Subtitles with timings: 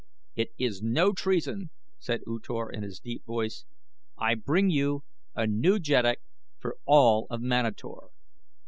[0.35, 1.69] "It is no treason,"
[1.99, 3.65] said U Thor in his deep voice.
[4.17, 5.03] "I bring you
[5.35, 6.21] a new jeddak
[6.57, 8.09] for all of Manator.